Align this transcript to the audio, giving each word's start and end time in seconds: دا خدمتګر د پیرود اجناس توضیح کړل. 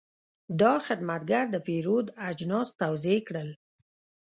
دا 0.61 0.73
خدمتګر 0.87 1.45
د 1.51 1.55
پیرود 1.67 2.07
اجناس 2.29 2.67
توضیح 2.81 3.19
کړل. 3.27 3.49